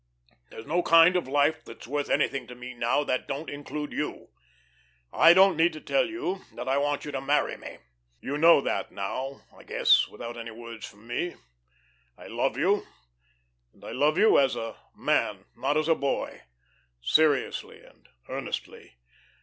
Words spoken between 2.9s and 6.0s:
that don't include you. I don't need to